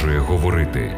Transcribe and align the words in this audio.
продовжує 0.00 0.18
говорити. 0.18 0.96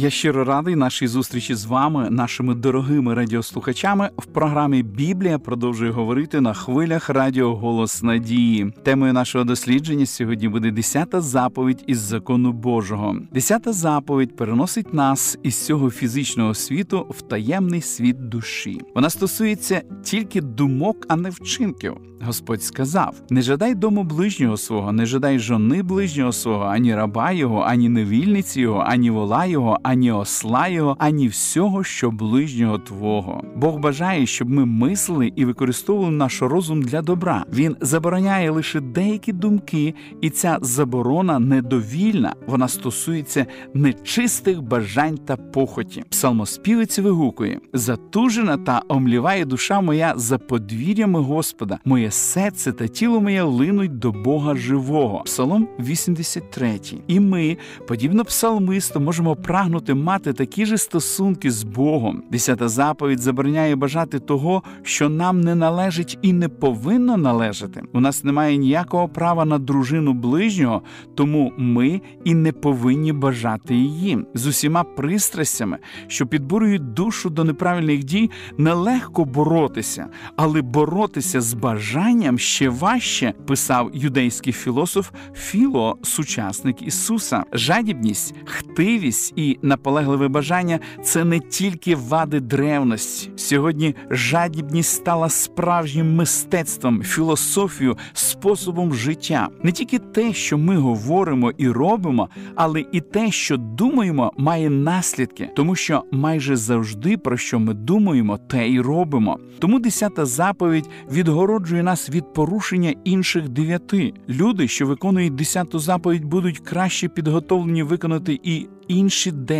Я 0.00 0.10
щиро 0.10 0.44
радий 0.44 0.76
нашій 0.76 1.06
зустрічі 1.06 1.54
з 1.54 1.64
вами, 1.64 2.10
нашими 2.10 2.54
дорогими 2.54 3.14
радіослухачами. 3.14 4.10
В 4.18 4.26
програмі 4.26 4.82
Біблія 4.82 5.38
продовжує 5.38 5.90
говорити 5.90 6.40
на 6.40 6.54
хвилях 6.54 7.10
Радіо 7.10 7.56
Голос 7.56 8.02
Надії. 8.02 8.72
Темою 8.82 9.12
нашого 9.12 9.44
дослідження 9.44 10.06
сьогодні 10.06 10.48
буде 10.48 10.70
десята 10.70 11.20
заповідь 11.20 11.84
із 11.86 11.98
закону 11.98 12.52
Божого. 12.52 13.16
Десята 13.32 13.72
заповідь 13.72 14.36
переносить 14.36 14.94
нас 14.94 15.38
із 15.42 15.66
цього 15.66 15.90
фізичного 15.90 16.54
світу 16.54 17.06
в 17.10 17.22
таємний 17.22 17.80
світ 17.80 18.28
душі. 18.28 18.80
Вона 18.94 19.10
стосується 19.10 19.82
тільки 20.02 20.40
думок, 20.40 21.06
а 21.08 21.16
не 21.16 21.30
вчинків. 21.30 21.96
Господь 22.20 22.62
сказав: 22.62 23.14
не 23.30 23.42
жадай 23.42 23.74
дому 23.74 24.04
ближнього 24.04 24.56
свого, 24.56 24.92
не 24.92 25.06
жадай 25.06 25.38
жони 25.38 25.82
ближнього 25.82 26.32
свого, 26.32 26.64
ані 26.64 26.94
раба 26.94 27.32
його, 27.32 27.60
ані 27.60 27.88
невільниці 27.88 28.60
його, 28.60 28.84
ані 28.86 29.10
вола 29.10 29.46
його, 29.46 29.78
ані 29.88 30.12
осла 30.12 30.68
його, 30.68 30.96
ані 30.98 31.28
всього, 31.28 31.84
що 31.84 32.10
ближнього 32.10 32.78
твого. 32.78 33.44
Бог 33.56 33.78
бажає, 33.78 34.26
щоб 34.26 34.50
ми 34.50 34.64
мислили 34.64 35.32
і 35.36 35.44
використовували 35.44 36.12
наш 36.12 36.42
розум 36.42 36.82
для 36.82 37.02
добра. 37.02 37.44
Він 37.52 37.76
забороняє 37.80 38.50
лише 38.50 38.80
деякі 38.80 39.32
думки, 39.32 39.94
і 40.20 40.30
ця 40.30 40.58
заборона 40.60 41.38
недовільна, 41.38 42.34
вона 42.46 42.68
стосується 42.68 43.46
нечистих 43.74 44.62
бажань 44.62 45.18
та 45.18 45.36
похоті. 45.36 46.04
Псалмоспівець 46.10 46.98
вигукує: 46.98 47.60
затужена 47.72 48.56
та 48.56 48.82
омліває 48.88 49.44
душа 49.44 49.80
моя 49.80 50.12
за 50.16 50.38
подвір'ями 50.38 51.20
Господа. 51.20 51.78
Моє 51.84 52.10
серце 52.10 52.72
та 52.72 52.86
тіло 52.88 53.20
моє 53.20 53.42
линуть 53.42 53.98
до 53.98 54.12
Бога 54.12 54.54
живого. 54.56 55.22
Псалом 55.24 55.68
83. 55.78 56.80
І 57.06 57.20
ми, 57.20 57.56
подібно 57.86 58.24
псалмисту, 58.24 59.00
можемо 59.00 59.36
прагнути 59.36 59.77
мати 59.86 60.32
такі 60.32 60.66
ж 60.66 60.78
стосунки 60.78 61.50
з 61.50 61.62
Богом. 61.62 62.22
Десята 62.30 62.68
заповідь 62.68 63.20
забороняє 63.20 63.76
бажати 63.76 64.18
того, 64.18 64.62
що 64.82 65.08
нам 65.08 65.40
не 65.40 65.54
належить 65.54 66.18
і 66.22 66.32
не 66.32 66.48
повинно 66.48 67.16
належати. 67.16 67.82
У 67.92 68.00
нас 68.00 68.24
немає 68.24 68.56
ніякого 68.56 69.08
права 69.08 69.44
на 69.44 69.58
дружину 69.58 70.12
ближнього, 70.12 70.82
тому 71.14 71.52
ми 71.58 72.00
і 72.24 72.34
не 72.34 72.52
повинні 72.52 73.12
бажати 73.12 73.74
її 73.74 74.18
з 74.34 74.46
усіма 74.46 74.84
пристрастями, 74.84 75.78
що 76.06 76.26
підбурюють 76.26 76.94
душу 76.94 77.30
до 77.30 77.44
неправильних 77.44 78.04
дій, 78.04 78.30
нелегко 78.58 79.24
боротися, 79.24 80.06
але 80.36 80.62
боротися 80.62 81.40
з 81.40 81.54
бажанням 81.54 82.38
ще 82.38 82.68
важче, 82.68 83.34
писав 83.46 83.90
юдейський 83.94 84.52
філософ 84.52 85.10
Філо, 85.34 85.98
сучасник 86.02 86.82
Ісуса. 86.82 87.44
Жадібність, 87.52 88.34
хтивість 88.44 89.32
і 89.36 89.58
наполегливе 89.68 90.28
бажання 90.28 90.78
це 91.02 91.24
не 91.24 91.40
тільки 91.40 91.96
вади 91.96 92.40
древності. 92.40 93.30
Сьогодні 93.36 93.94
жадібність 94.10 94.90
стала 94.90 95.28
справжнім 95.28 96.14
мистецтвом, 96.14 97.02
філософією, 97.02 97.96
способом 98.12 98.94
життя. 98.94 99.48
Не 99.62 99.72
тільки 99.72 99.98
те, 99.98 100.32
що 100.32 100.58
ми 100.58 100.76
говоримо 100.76 101.52
і 101.58 101.68
робимо, 101.68 102.28
але 102.54 102.84
і 102.92 103.00
те, 103.00 103.30
що 103.30 103.56
думаємо, 103.56 104.32
має 104.36 104.70
наслідки, 104.70 105.50
тому 105.56 105.74
що 105.74 106.02
майже 106.12 106.56
завжди 106.56 107.16
про 107.16 107.36
що 107.36 107.58
ми 107.58 107.74
думаємо, 107.74 108.38
те 108.38 108.68
й 108.68 108.80
робимо. 108.80 109.38
Тому 109.58 109.78
десята 109.78 110.26
заповідь 110.26 110.88
відгороджує 111.12 111.82
нас 111.82 112.10
від 112.10 112.32
порушення 112.34 112.94
інших 113.04 113.48
дев'яти. 113.48 114.12
Люди, 114.28 114.68
що 114.68 114.86
виконують 114.86 115.34
десяту 115.34 115.78
заповідь, 115.78 116.24
будуть 116.24 116.58
краще 116.58 117.08
підготовлені 117.08 117.82
виконати 117.82 118.40
і 118.42 118.66
інші 118.88 119.30
дев'ять. 119.32 119.57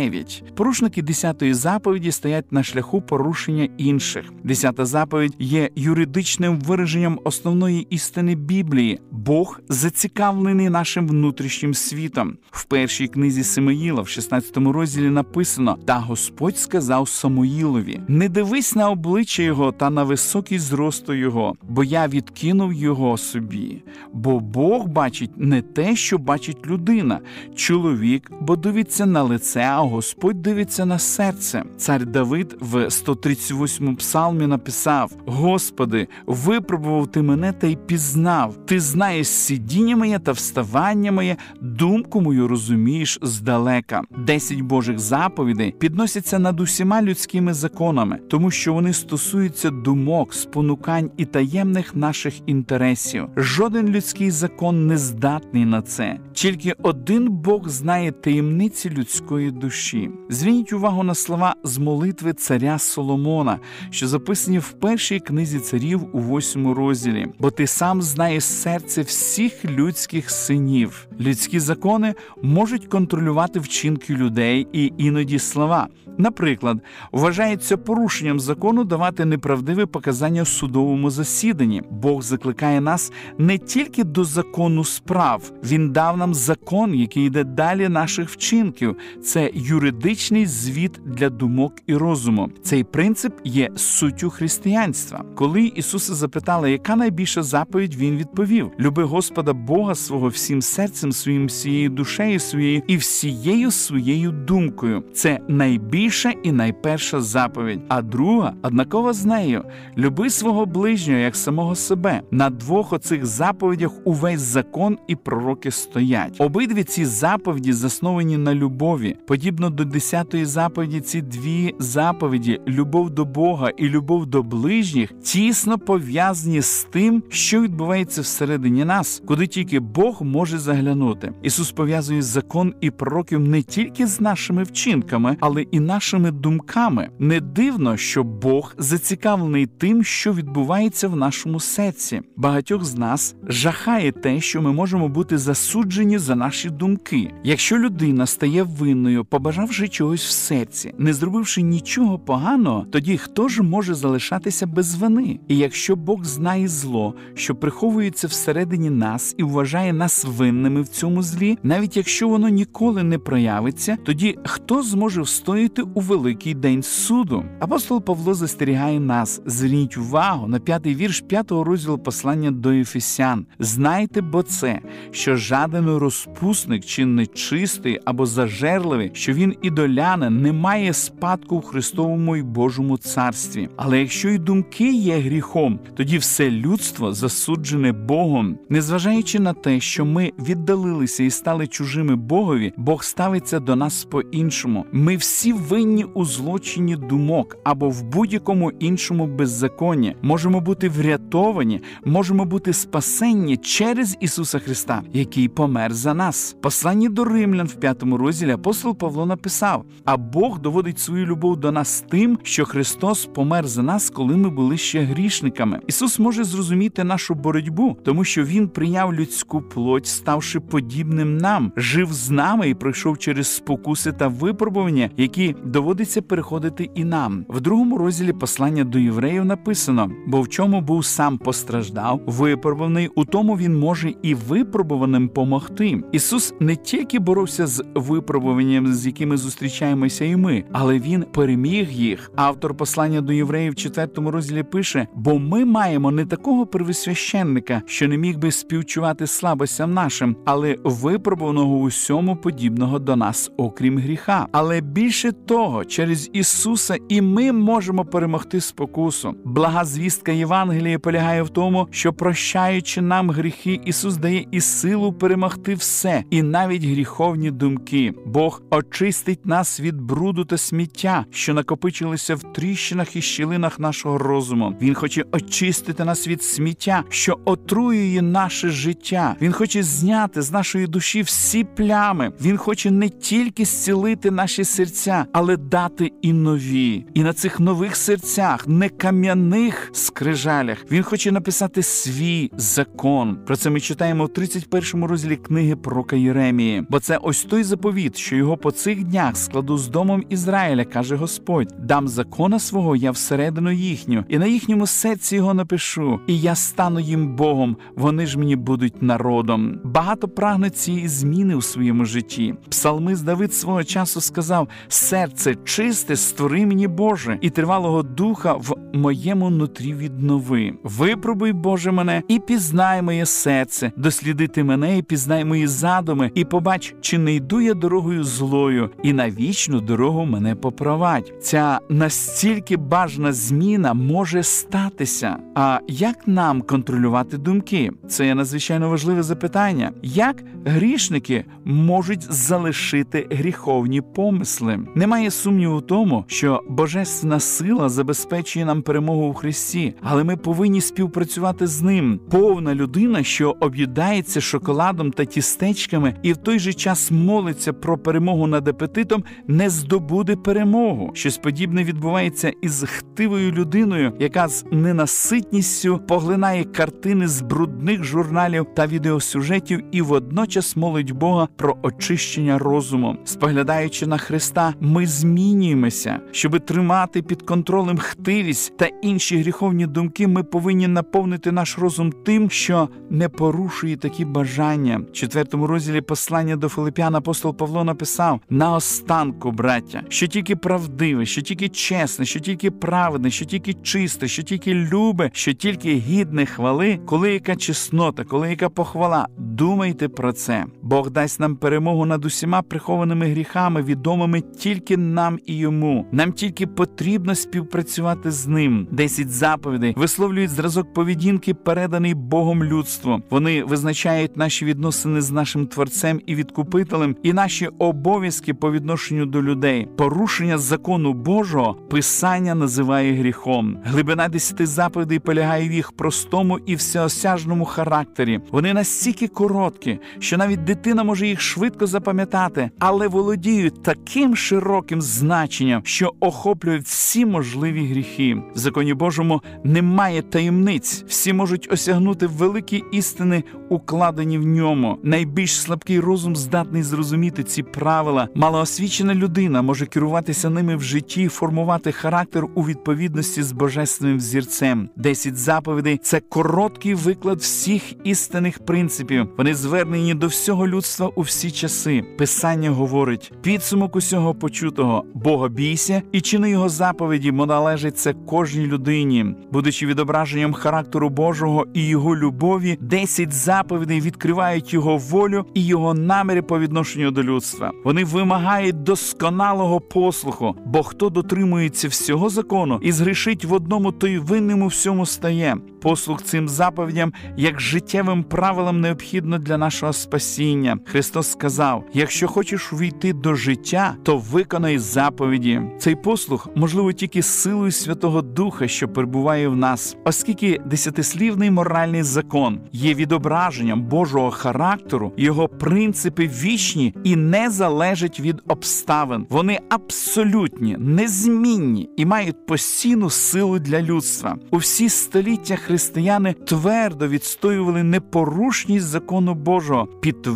Порушники 0.55 1.01
десятої 1.01 1.53
заповіді 1.53 2.11
стоять 2.11 2.51
на 2.51 2.63
шляху 2.63 3.01
порушення 3.01 3.69
інших. 3.77 4.23
Десята 4.43 4.85
заповідь 4.85 5.35
є 5.39 5.69
юридичним 5.75 6.59
вираженням 6.59 7.19
основної 7.23 7.87
істини 7.89 8.35
Біблії. 8.35 8.99
Бог 9.11 9.59
зацікавлений 9.69 10.69
нашим 10.69 11.07
внутрішнім 11.07 11.73
світом. 11.73 12.37
В 12.51 12.63
першій 12.63 13.07
книзі 13.07 13.43
Симеїла, 13.43 14.01
в 14.01 14.07
16 14.07 14.57
розділі 14.57 15.09
написано: 15.09 15.77
Та 15.85 15.93
Господь 15.93 16.57
сказав 16.57 17.09
Самуїлові: 17.09 18.01
Не 18.07 18.29
дивись 18.29 18.75
на 18.75 18.89
обличчя 18.89 19.43
його 19.43 19.71
та 19.71 19.89
на 19.89 20.03
високий 20.03 20.59
зросту 20.59 21.13
його, 21.13 21.55
бо 21.69 21.83
я 21.83 22.07
відкинув 22.07 22.73
його 22.73 23.17
собі. 23.17 23.83
Бо 24.13 24.39
Бог 24.39 24.87
бачить 24.87 25.31
не 25.37 25.61
те, 25.61 25.95
що 25.95 26.17
бачить 26.17 26.67
людина, 26.67 27.19
чоловік, 27.55 28.31
бо 28.41 28.55
дивиться 28.55 29.05
на 29.05 29.23
лице, 29.23 29.61
а 29.61 29.81
Господь 29.89 30.41
дивиться 30.41 30.85
на 30.85 30.99
серце. 30.99 31.63
Цар 31.77 32.05
Давид 32.05 32.57
в 32.59 32.89
138 32.91 33.85
му 33.85 33.95
псалмі 33.95 34.47
написав: 34.47 35.11
Господи, 35.25 36.07
випробував 36.25 37.07
ти 37.07 37.21
мене 37.21 37.53
та 37.53 37.67
й 37.67 37.75
пізнав. 37.75 38.65
Ти 38.65 38.79
знаєш 38.79 39.27
сидіння 39.27 39.95
моє 39.95 40.19
та 40.19 40.31
вставання 40.31 41.11
моє, 41.11 41.37
думку 41.61 42.21
мою 42.21 42.47
розумієш 42.47 43.19
здалека. 43.21 44.01
Десять 44.17 44.61
Божих 44.61 44.99
заповідей 44.99 45.71
підносяться 45.79 46.39
над 46.39 46.59
усіма 46.59 47.01
людськими 47.01 47.53
законами, 47.53 48.19
тому 48.29 48.51
що 48.51 48.73
вони 48.73 48.93
стосуються 48.93 49.69
думок, 49.69 50.33
спонукань 50.33 51.11
і 51.17 51.25
таємних 51.25 51.95
наших 51.95 52.33
інтересів. 52.45 53.25
Жоден 53.37 53.89
людський 53.89 54.31
закон 54.31 54.87
не 54.87 54.97
здатний 54.97 55.65
на 55.65 55.81
це. 55.81 56.19
Тільки 56.33 56.75
один 56.83 57.29
Бог 57.29 57.69
знає 57.69 58.11
таємниці 58.11 58.89
людської 58.89 59.39
людської 59.39 59.51
душі. 59.79 60.09
Зверніть 60.29 60.73
увагу 60.73 61.03
на 61.03 61.15
слова 61.15 61.55
з 61.63 61.77
молитви 61.77 62.33
царя 62.33 62.79
Соломона, 62.79 63.59
що 63.89 64.07
записані 64.07 64.59
в 64.59 64.71
першій 64.71 65.19
книзі 65.19 65.59
царів 65.59 66.01
у 66.13 66.19
восьмому 66.19 66.73
розділі, 66.73 67.27
бо 67.39 67.51
ти 67.51 67.67
сам 67.67 68.01
знаєш 68.01 68.43
серце 68.43 69.01
всіх 69.01 69.65
людських 69.65 70.31
синів. 70.31 71.08
Людські 71.19 71.59
закони 71.59 72.13
можуть 72.41 72.85
контролювати 72.85 73.59
вчинки 73.59 74.15
людей 74.15 74.67
і 74.73 74.93
іноді 74.97 75.39
слова. 75.39 75.87
Наприклад, 76.17 76.77
вважається 77.11 77.77
порушенням 77.77 78.39
закону 78.39 78.83
давати 78.83 79.25
неправдиве 79.25 79.85
показання 79.85 80.43
в 80.43 80.47
судовому 80.47 81.09
засіданні. 81.09 81.81
Бог 81.91 82.21
закликає 82.21 82.81
нас 82.81 83.11
не 83.37 83.57
тільки 83.57 84.03
до 84.03 84.23
закону 84.23 84.83
справ, 84.83 85.51
він 85.63 85.91
дав 85.91 86.17
нам 86.17 86.33
закон, 86.33 86.95
який 86.95 87.25
йде 87.25 87.43
далі 87.43 87.89
наших 87.89 88.29
вчинків. 88.29 88.95
Це 89.23 89.51
юридичний 89.53 90.45
звіт 90.45 90.99
для 91.05 91.29
думок 91.29 91.73
і 91.87 91.95
розуму. 91.95 92.49
Цей 92.63 92.83
принцип 92.83 93.33
є 93.43 93.69
суттю 93.75 94.29
християнства. 94.29 95.23
Коли 95.35 95.63
Ісуса 95.63 96.13
запитали, 96.13 96.71
яка 96.71 96.95
найбільша 96.95 97.43
заповідь, 97.43 97.95
Він 97.95 98.17
відповів: 98.17 98.71
Люби 98.79 99.03
Господа 99.03 99.53
Бога 99.53 99.95
свого 99.95 100.27
всім 100.27 100.61
серцем, 100.61 101.08
своїм 101.11 101.45
всією 101.45 101.89
душею 101.89 102.39
своєю 102.39 102.81
і 102.87 102.97
всією 102.97 103.71
своєю 103.71 104.31
думкою. 104.31 105.03
Це 105.13 105.39
найбільша 105.47 106.33
і 106.43 106.51
найперша 106.51 107.21
заповідь, 107.21 107.79
а 107.87 108.01
друга 108.01 108.53
однакова 108.61 109.13
з 109.13 109.25
нею 109.25 109.63
люби 109.97 110.29
свого 110.29 110.65
ближнього 110.65 111.19
як 111.19 111.35
самого 111.35 111.75
себе. 111.75 112.21
На 112.31 112.49
двох 112.49 112.93
оцих 112.93 113.25
заповідях 113.25 113.91
увесь 114.05 114.41
закон 114.41 114.97
і 115.07 115.15
пророки 115.15 115.71
стоять. 115.71 116.35
Обидві 116.39 116.83
ці 116.83 117.05
заповіді 117.05 117.73
засновані 117.73 118.37
на 118.37 118.55
любові. 118.55 119.15
Подібно 119.27 119.69
до 119.69 119.85
десятої 119.85 120.45
заповіді, 120.45 121.01
ці 121.01 121.21
дві 121.21 121.75
заповіді 121.79 122.61
любов 122.67 123.09
до 123.09 123.25
Бога 123.25 123.69
і 123.77 123.89
любов 123.89 124.25
до 124.25 124.43
ближніх 124.43 125.13
тісно 125.23 125.77
пов'язані 125.77 126.61
з 126.61 126.87
тим, 126.91 127.23
що 127.29 127.61
відбувається 127.61 128.21
всередині 128.21 128.85
нас, 128.85 129.21
куди 129.25 129.47
тільки 129.47 129.79
Бог 129.79 130.21
може 130.21 130.57
заглянути. 130.57 130.98
Ісус 131.43 131.71
пов'язує 131.71 132.21
закон 132.21 132.73
і 132.81 132.91
пророків 132.91 133.39
не 133.39 133.61
тільки 133.61 134.07
з 134.07 134.21
нашими 134.21 134.63
вчинками, 134.63 135.37
але 135.39 135.61
і 135.61 135.79
нашими 135.79 136.31
думками. 136.31 137.09
Не 137.19 137.39
дивно, 137.39 137.97
що 137.97 138.23
Бог 138.23 138.75
зацікавлений 138.77 139.65
тим, 139.65 140.03
що 140.03 140.33
відбувається 140.33 141.07
в 141.07 141.15
нашому 141.15 141.59
серці. 141.59 142.21
Багатьох 142.35 142.85
з 142.85 142.95
нас 142.95 143.35
жахає 143.47 144.11
те, 144.11 144.41
що 144.41 144.61
ми 144.61 144.73
можемо 144.73 145.07
бути 145.07 145.37
засуджені 145.37 146.17
за 146.17 146.35
наші 146.35 146.69
думки. 146.69 147.31
Якщо 147.43 147.77
людина 147.77 148.25
стає 148.25 148.63
винною, 148.63 149.25
побажавши 149.25 149.87
чогось 149.87 150.25
в 150.25 150.31
серці, 150.31 150.93
не 150.97 151.13
зробивши 151.13 151.61
нічого 151.61 152.19
поганого, 152.19 152.85
тоді 152.91 153.17
хто 153.17 153.47
ж 153.47 153.63
може 153.63 153.93
залишатися 153.93 154.67
без 154.67 154.95
вини? 154.95 155.39
І 155.47 155.57
якщо 155.57 155.95
Бог 155.95 156.23
знає 156.23 156.67
зло, 156.67 157.15
що 157.33 157.55
приховується 157.55 158.27
всередині 158.27 158.89
нас 158.89 159.35
і 159.37 159.43
вважає 159.43 159.93
нас 159.93 160.25
винними 160.25 160.81
в 160.81 160.88
цьому 160.89 161.23
злі, 161.23 161.57
навіть 161.63 161.97
якщо 161.97 162.29
воно 162.29 162.49
ніколи 162.49 163.03
не 163.03 163.17
проявиться, 163.19 163.97
тоді 164.05 164.37
хто 164.45 164.83
зможе 164.83 165.21
встояти 165.21 165.81
у 165.81 165.99
великий 165.99 166.53
день 166.53 166.83
суду? 166.83 167.43
Апостол 167.59 168.01
Павло 168.01 168.33
застерігає 168.33 168.99
нас. 168.99 169.41
Зверніть 169.45 169.97
увагу 169.97 170.47
на 170.47 170.59
п'ятий 170.59 170.95
вірш 170.95 171.21
п'ятого 171.21 171.63
розділу 171.63 171.97
послання 171.97 172.51
до 172.51 172.71
Ефесян. 172.71 173.45
Знайте, 173.59 174.21
бо 174.21 174.43
це, 174.43 174.79
що 175.11 175.35
жаден 175.35 175.89
розпусник 175.89 176.85
чи 176.85 177.05
нечистий 177.05 177.99
або 178.05 178.25
зажерливий, 178.25 179.11
що 179.13 179.33
він 179.33 179.55
ідолянин, 179.61 180.41
не 180.41 180.53
має 180.53 180.93
спадку 180.93 181.59
в 181.59 181.65
Христовому 181.65 182.35
і 182.35 182.43
Божому 182.43 182.97
царстві. 182.97 183.69
Але 183.77 183.99
якщо 183.99 184.29
й 184.29 184.37
думки 184.37 184.93
є 184.93 185.19
гріхом, 185.19 185.79
тоді 185.95 186.17
все 186.17 186.51
людство 186.51 187.13
засуджене 187.13 187.91
Богом, 187.91 188.57
незважаючи 188.69 189.39
на 189.39 189.53
те, 189.53 189.79
що 189.79 190.05
ми 190.05 190.31
віддалилися 190.69 191.23
і 191.23 191.29
стали 191.29 191.67
чужими 191.67 192.15
Богові, 192.15 192.73
Бог 192.77 193.03
ставиться 193.03 193.59
до 193.59 193.75
нас 193.75 194.03
по-іншому. 194.03 194.85
Ми 194.91 195.17
всі 195.17 195.53
винні 195.53 196.03
у 196.03 196.25
злочині 196.25 196.95
думок 196.95 197.57
або 197.63 197.89
в 197.89 198.03
будь-якому 198.03 198.71
іншому 198.71 199.27
беззаконні, 199.27 200.15
можемо 200.21 200.61
бути 200.61 200.89
врятовані, 200.89 201.81
можемо 202.05 202.45
бути 202.45 202.73
спасенні 202.73 203.57
через 203.57 204.17
Ісуса 204.19 204.59
Христа, 204.59 205.01
який 205.13 205.47
помер 205.47 205.93
за 205.93 206.13
нас. 206.13 206.55
Посланні 206.61 207.09
до 207.09 207.25
римлян 207.25 207.67
в 207.67 207.75
п'ятому 207.75 208.17
розділі 208.17 208.51
апостол 208.51 208.95
Павло 208.95 209.25
написав: 209.25 209.85
а 210.05 210.17
Бог 210.17 210.59
доводить 210.59 210.99
свою 210.99 211.25
любов 211.25 211.57
до 211.57 211.71
нас 211.71 212.03
тим, 212.09 212.39
що 212.43 212.65
Христос 212.65 213.25
помер 213.25 213.67
за 213.67 213.83
нас, 213.83 214.09
коли 214.09 214.37
ми 214.37 214.49
були 214.49 214.77
ще 214.77 215.01
грішниками. 215.01 215.79
Ісус 215.87 216.19
може 216.19 216.43
зрозуміти 216.43 217.03
нашу 217.03 217.35
боротьбу, 217.35 217.97
тому 218.03 218.23
що 218.23 218.43
Він 218.43 218.67
прийняв 218.67 219.13
людську 219.13 219.61
плоть, 219.61 220.07
ставши 220.07 220.58
подібним 220.61 221.37
нам, 221.37 221.71
жив 221.77 222.13
з 222.13 222.29
нами 222.29 222.69
і 222.69 222.73
пройшов 222.73 223.17
через 223.17 223.47
спокуси 223.47 224.11
та 224.11 224.27
випробування, 224.27 225.09
які 225.17 225.55
доводиться 225.65 226.21
переходити 226.21 226.89
і 226.95 227.03
нам. 227.03 227.45
В 227.49 227.61
другому 227.61 227.97
розділі 227.97 228.33
послання 228.33 228.83
до 228.83 228.99
євреїв 228.99 229.45
написано: 229.45 230.11
бо 230.27 230.41
в 230.41 230.49
чому 230.49 230.81
був 230.81 231.05
сам 231.05 231.37
постраждав, 231.37 232.21
випробуваний, 232.25 233.09
у 233.15 233.25
тому 233.25 233.57
він 233.57 233.79
може 233.79 234.13
і 234.23 234.33
випробуваним 234.33 235.29
помогти. 235.29 236.03
Ісус 236.11 236.53
не 236.59 236.75
тільки 236.75 237.19
боровся 237.19 237.67
з 237.67 237.83
випробуванням, 237.95 238.93
з 238.93 239.05
якими 239.05 239.37
зустрічаємося, 239.37 240.25
і 240.25 240.35
ми, 240.35 240.63
але 240.71 240.99
він 240.99 241.25
переміг 241.33 241.91
їх. 241.91 242.31
Автор 242.35 242.77
послання 242.77 243.21
до 243.21 243.33
євреїв 243.33 243.71
в 243.71 243.75
четвертому 243.75 244.31
розділі 244.31 244.63
пише: 244.63 245.07
бо 245.15 245.39
ми 245.39 245.65
маємо 245.65 246.11
не 246.11 246.25
такого 246.25 246.65
первосвященника, 246.65 247.81
що 247.85 248.07
не 248.07 248.17
міг 248.17 248.37
би 248.37 248.51
співчувати 248.51 249.27
слабостям 249.27 249.93
нашим, 249.93 250.35
але 250.51 250.77
випробуваного 250.83 251.75
у 251.75 251.85
всьому 251.85 252.35
подібного 252.35 252.99
до 252.99 253.15
нас, 253.15 253.51
окрім 253.57 253.99
гріха. 253.99 254.47
Але 254.51 254.81
більше 254.81 255.31
того, 255.31 255.85
через 255.85 256.29
Ісуса 256.33 256.97
і 257.09 257.21
ми 257.21 257.51
можемо 257.51 258.05
перемогти 258.05 258.61
спокусу. 258.61 259.35
Блага 259.45 259.85
звістка 259.85 260.31
Євангелія 260.31 260.99
полягає 260.99 261.43
в 261.43 261.49
тому, 261.49 261.87
що 261.91 262.13
прощаючи 262.13 263.01
нам 263.01 263.31
гріхи, 263.31 263.81
Ісус 263.85 264.17
дає 264.17 264.45
і 264.51 264.61
силу 264.61 265.13
перемогти 265.13 265.73
все, 265.73 266.23
і 266.29 266.41
навіть 266.41 266.83
гріховні 266.83 267.51
думки. 267.51 268.13
Бог 268.25 268.61
очистить 268.69 269.45
нас 269.45 269.79
від 269.79 270.01
бруду 270.01 270.45
та 270.45 270.57
сміття, 270.57 271.25
що 271.31 271.53
накопичилися 271.53 272.35
в 272.35 272.43
тріщинах 272.43 273.15
і 273.15 273.21
щілинах 273.21 273.79
нашого 273.79 274.17
розуму. 274.17 274.75
Він 274.81 274.93
хоче 274.93 275.25
очистити 275.31 276.05
нас 276.05 276.27
від 276.27 276.43
сміття, 276.43 277.03
що 277.09 277.39
отруює 277.45 278.21
наше 278.21 278.69
життя. 278.69 279.35
Він 279.41 279.51
хоче 279.51 279.83
зняти 279.83 280.38
з 280.41 280.51
нашої 280.51 280.87
душі 280.87 281.21
всі 281.21 281.63
плями. 281.63 282.31
Він 282.41 282.57
хоче 282.57 282.91
не 282.91 283.09
тільки 283.09 283.65
зцілити 283.65 284.31
наші 284.31 284.63
серця, 284.63 285.25
але 285.33 285.57
дати 285.57 286.11
і 286.21 286.33
нові. 286.33 287.05
І 287.13 287.23
на 287.23 287.33
цих 287.33 287.59
нових 287.59 287.95
серцях, 287.95 288.67
не 288.67 288.89
кам'яних 288.89 289.89
скрижалях, 289.93 290.77
він 290.91 291.03
хоче 291.03 291.31
написати 291.31 291.83
свій 291.83 292.51
закон. 292.57 293.37
Про 293.45 293.55
це 293.55 293.69
ми 293.69 293.79
читаємо 293.79 294.25
в 294.25 294.33
31 294.33 295.05
розділі 295.05 295.35
книги 295.35 295.75
пророка 295.75 296.15
Єремії. 296.15 296.85
Бо 296.89 296.99
це 296.99 297.17
ось 297.17 297.43
той 297.43 297.63
заповіт, 297.63 298.17
що 298.17 298.35
його 298.35 298.57
по 298.57 298.71
цих 298.71 299.03
днях 299.03 299.37
складу 299.37 299.77
з 299.77 299.87
домом 299.87 300.23
Ізраїля, 300.29 300.85
каже 300.85 301.15
Господь: 301.15 301.73
дам 301.79 302.07
закона 302.07 302.59
свого 302.59 302.95
я 302.95 303.11
всередину 303.11 303.71
їхню, 303.71 304.23
і 304.29 304.37
на 304.37 304.45
їхньому 304.45 304.87
серці 304.87 305.35
його 305.35 305.53
напишу, 305.53 306.19
і 306.27 306.39
я 306.39 306.55
стану 306.55 306.99
їм 306.99 307.35
Богом. 307.35 307.77
Вони 307.95 308.25
ж 308.25 308.39
мені 308.39 308.55
будуть 308.55 309.01
народом. 309.01 309.79
Багато 309.83 310.27
прагнуть 310.29 310.77
цієї 310.77 311.07
зміни 311.07 311.55
у 311.55 311.61
своєму 311.61 312.05
житті. 312.05 312.55
Псалмист 312.69 313.25
Давид 313.25 313.53
свого 313.53 313.83
часу 313.83 314.21
сказав: 314.21 314.67
серце 314.87 315.55
чисте, 315.63 316.15
створи 316.15 316.65
мені 316.65 316.87
Боже, 316.87 317.37
і 317.41 317.49
тривалого 317.49 318.03
духа 318.03 318.53
в 318.53 318.75
моєму 318.93 319.49
нутрі 319.49 319.93
віднови. 319.93 320.73
Випробуй, 320.83 321.53
Боже, 321.53 321.91
мене 321.91 322.23
і 322.27 322.39
пізнай 322.39 323.01
моє 323.01 323.25
серце, 323.25 323.91
дослідити 323.97 324.63
мене 324.63 324.97
і 324.97 325.01
пізнай 325.01 325.45
мої 325.45 325.67
задуми, 325.67 326.31
і 326.35 326.45
побач, 326.45 326.95
чи 327.01 327.17
не 327.17 327.33
йду 327.33 327.61
я 327.61 327.73
дорогою 327.73 328.23
злою, 328.23 328.89
і 329.03 329.13
на 329.13 329.29
вічну 329.29 329.81
дорогу 329.81 330.25
мене 330.25 330.55
попровадь. 330.55 331.33
Ця 331.41 331.79
настільки 331.89 332.77
бажана 332.77 333.33
зміна 333.33 333.93
може 333.93 334.43
статися. 334.43 335.37
А 335.55 335.79
як 335.87 336.27
нам 336.27 336.61
контролювати 336.61 337.37
думки? 337.37 337.91
Це 338.07 338.25
є 338.25 338.35
надзвичайно 338.35 338.89
важливе 338.89 339.23
запитання. 339.23 339.91
Як 340.19 340.43
грішники 340.65 341.45
можуть 341.65 342.33
залишити 342.33 343.27
гріховні 343.31 344.01
помисли? 344.01 344.79
Немає 344.95 345.31
сумніву 345.31 345.77
в 345.77 345.81
тому, 345.81 346.25
що 346.27 346.63
божественна 346.69 347.39
сила 347.39 347.89
забезпечує 347.89 348.65
нам 348.65 348.81
перемогу 348.81 349.27
у 349.27 349.33
Христі, 349.33 349.95
але 350.01 350.23
ми 350.23 350.37
повинні 350.37 350.81
співпрацювати 350.81 351.67
з 351.67 351.81
ним. 351.81 352.19
Повна 352.31 352.75
людина, 352.75 353.23
що 353.23 353.55
об'їдається 353.59 354.41
шоколадом 354.41 355.11
та 355.11 355.25
тістечками, 355.25 356.15
і 356.23 356.33
в 356.33 356.37
той 356.37 356.59
же 356.59 356.73
час 356.73 357.11
молиться 357.11 357.73
про 357.73 357.97
перемогу 357.97 358.47
над 358.47 358.67
апетитом, 358.67 359.23
не 359.47 359.69
здобуде 359.69 360.35
перемогу. 360.35 361.11
Щось 361.13 361.37
подібне 361.37 361.83
відбувається 361.83 362.53
із 362.61 362.85
хтивою 362.87 363.51
людиною, 363.51 364.13
яка 364.19 364.47
з 364.47 364.65
ненаситністю 364.71 365.99
поглинає 366.07 366.63
картини 366.63 367.27
з 367.27 367.41
брудних 367.41 368.03
журналів 368.03 368.65
та 368.75 368.87
відеосюжетів 368.87 369.83
і 369.91 370.01
водночас 370.09 370.75
молить 370.75 371.11
Бога 371.11 371.47
про 371.55 371.77
очищення 371.81 372.57
розуму. 372.57 373.17
Споглядаючи 373.25 374.07
на 374.07 374.17
Христа, 374.17 374.73
ми 374.79 375.05
змінюємося, 375.05 376.19
щоби 376.31 376.59
тримати 376.59 377.21
під 377.21 377.41
контролем 377.41 377.97
хтивість 377.97 378.77
та 378.77 378.85
інші 378.85 379.37
гріховні 379.37 379.87
думки. 379.87 380.27
Ми 380.27 380.43
повинні 380.43 380.87
наповнити 380.87 381.51
наш 381.51 381.77
розум 381.77 382.11
тим, 382.11 382.49
що 382.49 382.89
не 383.09 383.29
порушує 383.29 383.97
такі 383.97 384.25
бажання. 384.25 385.01
В 385.09 385.11
четвертому 385.11 385.67
розділі 385.67 386.01
послання 386.01 386.55
до 386.55 386.69
Филип'ян 386.69 387.15
апостол 387.15 387.55
Павло 387.55 387.83
написав: 387.83 388.39
наостанку, 388.49 389.51
браття, 389.51 390.01
що 390.09 390.27
тільки 390.27 390.55
правдиве, 390.55 391.25
що 391.25 391.41
тільки 391.41 391.69
чесне, 391.69 392.25
що 392.25 392.39
тільки 392.39 392.71
праведне, 392.71 393.31
що 393.31 393.45
тільки 393.45 393.73
чисте, 393.73 394.27
що 394.27 394.43
тільки 394.43 394.73
любе, 394.73 395.29
що 395.33 395.53
тільки 395.53 395.93
гідне 395.93 396.45
хвали, 396.45 396.99
коли 397.05 397.33
яка 397.33 397.55
чеснота, 397.55 398.23
коли 398.23 398.49
яка 398.49 398.69
похвала. 398.69 399.27
Думайте 399.37 399.98
про 400.07 400.33
це. 400.33 400.65
Бог 400.89 401.11
дасть 401.11 401.39
нам 401.39 401.55
перемогу 401.55 402.05
над 402.05 402.25
усіма 402.25 402.61
прихованими 402.61 403.27
гріхами, 403.27 403.81
відомими 403.81 404.41
тільки 404.41 404.97
нам 404.97 405.39
і 405.45 405.57
йому. 405.57 406.05
Нам 406.11 406.31
тільки 406.31 406.67
потрібно 406.67 407.35
співпрацювати 407.35 408.31
з 408.31 408.47
ним. 408.47 408.87
Десять 408.91 409.31
заповідей 409.31 409.93
висловлюють 409.97 410.51
зразок 410.51 410.93
поведінки, 410.93 411.53
переданий 411.53 412.13
Богом 412.13 412.63
людству. 412.63 413.21
Вони 413.29 413.63
визначають 413.63 414.37
наші 414.37 414.65
відносини 414.65 415.21
з 415.21 415.31
нашим 415.31 415.67
творцем 415.67 416.21
і 416.25 416.35
відкупителем, 416.35 417.15
і 417.23 417.33
наші 417.33 417.67
обов'язки 417.67 418.53
по 418.53 418.71
відношенню 418.71 419.25
до 419.25 419.43
людей. 419.43 419.87
Порушення 419.97 420.57
закону 420.57 421.13
Божого 421.13 421.73
писання 421.73 422.55
називає 422.55 423.13
гріхом. 423.13 423.77
Глибина 423.85 424.27
десяти 424.27 424.65
заповідей 424.65 425.19
полягає 425.19 425.69
в 425.69 425.71
їх 425.71 425.91
простому 425.91 426.59
і 426.65 426.75
всеосяжному 426.75 427.65
характері. 427.65 428.39
Вони 428.51 428.73
настільки 428.73 429.27
короткі, 429.27 429.99
що 430.19 430.37
навіть 430.37 430.63
дитина 430.63 430.78
може 430.85 431.27
їх 431.27 431.41
швидко 431.41 431.87
запам'ятати, 431.87 432.69
але 432.79 433.07
володіють 433.07 433.83
таким 433.83 434.35
широким 434.35 435.01
значенням, 435.01 435.81
що 435.85 436.13
охоплюють 436.19 436.85
всі 436.85 437.25
можливі 437.25 437.87
гріхи. 437.87 438.37
В 438.55 438.57
законі 438.57 438.93
Божому 438.93 439.41
немає 439.63 440.21
таємниць, 440.21 441.03
всі 441.07 441.33
можуть 441.33 441.71
осягнути 441.71 442.27
великі 442.27 442.83
істини, 442.91 443.43
укладені 443.69 444.37
в 444.37 444.45
ньому. 444.45 444.97
Найбільш 445.03 445.61
слабкий 445.61 445.99
розум 445.99 446.35
здатний 446.35 446.83
зрозуміти 446.83 447.43
ці 447.43 447.63
правила. 447.63 448.27
Малоосвічена 448.35 449.15
людина 449.15 449.61
може 449.61 449.85
керуватися 449.85 450.49
ними 450.49 450.75
в 450.75 450.81
житті, 450.81 451.27
формувати 451.27 451.91
характер 451.91 452.45
у 452.55 452.65
відповідності 452.65 453.43
з 453.43 453.51
божественним 453.51 454.17
взірцем. 454.17 454.89
Десять 454.95 455.37
заповідей 455.37 455.97
це 455.97 456.19
короткий 456.19 456.93
виклад 456.93 457.39
всіх 457.39 457.83
істинних 458.03 458.65
принципів. 458.65 459.27
Вони 459.37 459.55
звернені 459.55 460.13
до 460.13 460.27
всього 460.27 460.67
людства 460.69 461.09
у 461.15 461.21
всі 461.21 461.51
часи. 461.51 462.03
Писання 462.17 462.69
говорить: 462.69 463.31
підсумок 463.41 463.95
усього 463.95 464.35
почутого 464.35 465.03
Бога 465.13 465.47
бійся 465.47 466.01
і 466.11 466.21
чини 466.21 466.49
його 466.49 466.69
заповіді, 466.69 467.31
бо 467.31 467.45
належить 467.45 467.97
це 467.97 468.13
кожній 468.13 468.67
людині, 468.67 469.25
будучи 469.51 469.85
відображенням 469.85 470.53
характеру 470.53 471.09
Божого 471.09 471.65
і 471.73 471.87
його 471.87 472.15
любові, 472.15 472.77
десять 472.81 473.33
заповідей 473.33 474.01
відкривають 474.01 474.73
його 474.73 474.97
волю 474.97 475.45
і 475.53 475.65
його 475.65 475.93
наміри 475.93 476.41
по 476.41 476.59
відношенню 476.59 477.11
до 477.11 477.23
людства. 477.23 477.71
Вони 477.85 478.03
вимагають 478.03 478.83
досконалого 478.83 479.81
послуху, 479.81 480.55
бо 480.65 480.83
хто 480.83 481.09
дотримується 481.09 481.87
всього 481.87 482.29
закону 482.29 482.79
і 482.81 482.91
згрішить 482.91 483.45
в 483.45 483.53
одному, 483.53 483.91
той 483.91 484.17
винним 484.17 484.61
у 484.61 484.67
всьому 484.67 485.05
стає. 485.05 485.57
Послух 485.81 486.23
цим 486.23 486.49
заповідям 486.49 487.13
як 487.37 487.61
життєвим 487.61 488.23
правилам 488.23 488.81
необхідно 488.81 489.37
для 489.37 489.57
нашого 489.57 489.93
спасіння. 489.93 490.58
Христос 490.85 491.31
сказав: 491.31 491.83
якщо 491.93 492.27
хочеш 492.27 492.73
увійти 492.73 493.13
до 493.13 493.35
життя, 493.35 493.95
то 494.03 494.17
виконай 494.17 494.77
заповіді. 494.77 495.61
Цей 495.79 495.95
послух 495.95 496.47
можливо 496.55 496.93
тільки 496.93 497.21
силою 497.21 497.71
Святого 497.71 498.21
Духа, 498.21 498.67
що 498.67 498.87
перебуває 498.87 499.47
в 499.47 499.55
нас, 499.55 499.97
оскільки 500.05 500.61
десятислівний 500.65 501.51
моральний 501.51 502.03
закон 502.03 502.59
є 502.71 502.93
відображенням 502.93 503.83
Божого 503.83 504.31
характеру, 504.31 505.13
його 505.17 505.47
принципи 505.47 506.27
вічні 506.27 506.95
і 507.03 507.15
не 507.15 507.49
залежать 507.49 508.19
від 508.19 508.41
обставин. 508.47 509.25
Вони 509.29 509.59
абсолютні, 509.69 510.75
незмінні 510.79 511.89
і 511.97 512.05
мають 512.05 512.45
постійну 512.45 513.09
силу 513.09 513.59
для 513.59 513.81
людства. 513.81 514.37
У 514.51 514.57
всі 514.57 514.89
століття 514.89 515.55
християни 515.55 516.33
твердо 516.33 517.07
відстоювали 517.07 517.83
непорушність 517.83 518.85
закону 518.85 519.33
Божого, 519.33 519.87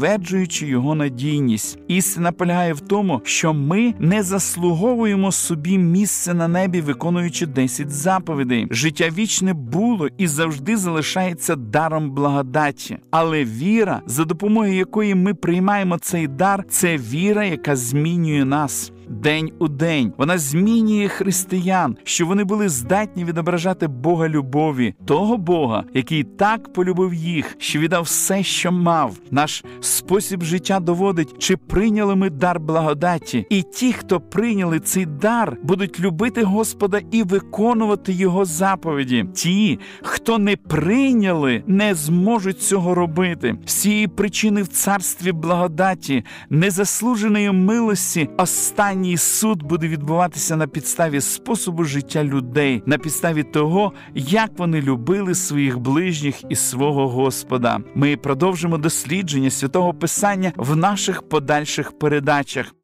підтверджуючи 0.04 0.68
його 0.68 0.96
надійність. 0.96 1.80
Істина 1.88 2.32
полягає 2.32 2.74
в 2.74 2.80
тому, 2.80 3.22
що 3.24 3.54
ми 3.54 3.94
не 4.00 4.24
заслуговуємо 4.24 5.32
собі 5.32 5.78
місце 5.78 6.34
на 6.34 6.48
небі, 6.48 6.82
виконуючи 6.82 7.46
10 7.46 7.92
заповідей. 7.92 8.68
Життя 8.72 9.10
вічне 9.18 9.54
було 9.54 10.10
і 10.18 10.28
завжди 10.28 10.78
залишається 10.78 11.56
даром 11.56 12.12
благодаті. 12.12 12.98
Але 13.12 13.44
віра, 13.44 14.02
за 14.06 14.26
допомогою 14.26 14.74
якої 14.74 15.16
ми 15.16 15.34
приймаємо 15.34 15.98
цей 15.98 16.28
дар, 16.28 16.66
це 16.70 16.98
віра, 16.98 17.46
яка 17.46 17.76
змінює 17.76 18.46
нас 18.46 18.93
день 19.10 19.52
у 19.60 19.68
день. 19.68 20.14
Вона 20.18 20.38
змінює 20.38 21.08
християн, 21.08 21.98
що 22.04 22.26
вони 22.26 22.44
були 22.44 22.70
здатні 22.70 23.26
відображати 23.26 23.88
Бога 23.88 24.30
любові, 24.30 24.94
того 25.06 25.38
Бога, 25.38 25.84
який 25.94 26.24
так 26.24 26.74
полюбив 26.74 27.14
їх, 27.14 27.56
що 27.60 27.80
віддав 27.80 28.04
все, 28.04 28.44
що 28.44 28.72
мав. 28.72 29.16
Наш 29.32 29.64
спосіб 29.82 30.44
життя 30.44 30.80
доводить, 30.80 31.36
чи 31.38 31.58
прийняли 31.58 32.16
ми 32.16 32.30
дар 32.30 32.60
благодаті, 32.60 33.46
і 33.50 33.62
ті, 33.62 33.94
хто 33.94 34.20
прийняли 34.20 34.80
цей 34.80 35.06
дар, 35.06 35.58
будуть 35.64 36.00
любити 36.00 36.44
Господа 36.44 37.02
і 37.12 37.24
виконувати 37.24 38.14
Його 38.14 38.46
заповіді. 38.46 39.26
Ті, 39.34 39.80
хто 40.02 40.38
не 40.38 40.56
прийняли, 40.56 41.64
не 41.68 41.96
зможуть 41.96 42.62
цього 42.62 42.96
робити. 42.96 43.56
З 43.66 43.74
цієї 43.74 44.08
причини 44.08 44.62
в 44.62 44.68
царстві 44.68 45.32
благодаті, 45.32 46.24
незаслуженої 46.50 47.52
милості, 47.52 48.30
останні 48.38 48.93
останній 48.94 49.18
суд 49.18 49.64
буде 49.64 49.88
відбуватися 49.88 50.56
на 50.56 50.68
підставі 50.68 51.22
способу 51.22 51.84
життя 51.84 52.24
людей, 52.24 52.84
на 52.86 52.98
підставі 52.98 53.44
того, 53.44 53.94
як 54.16 54.52
вони 54.58 54.82
любили 54.82 55.36
своїх 55.36 55.80
ближніх 55.80 56.36
і 56.50 56.56
свого 56.56 57.10
Господа. 57.10 57.80
Ми 57.96 58.18
продовжимо 58.18 58.78
дослідження 58.78 59.50
святого 59.50 59.94
Писання 59.94 60.52
в 60.56 60.76
наших 60.76 61.30
подальших 61.30 62.00
передачах. 62.00 62.76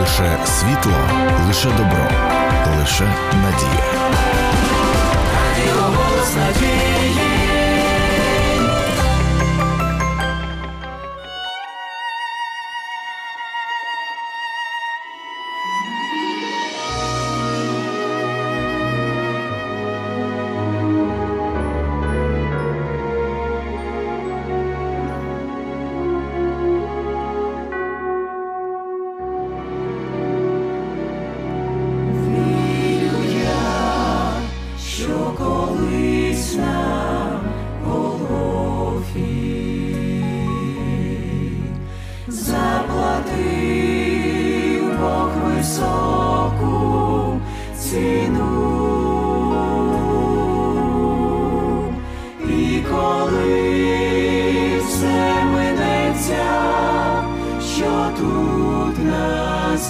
Лише 0.00 0.38
світло, 0.46 0.92
лише 1.46 1.68
добро, 1.68 2.08
лише 2.80 3.04
надія. 3.32 3.84
Радіо 5.32 5.82
голос 5.82 6.36
надії. 6.36 6.75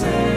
Має 0.01 0.36